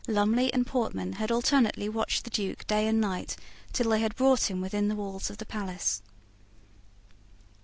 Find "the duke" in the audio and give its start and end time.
2.23-2.65